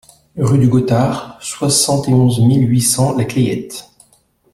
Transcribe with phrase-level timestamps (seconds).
[0.35, 3.87] Rue du Gothard, soixante et onze mille huit cents La Clayette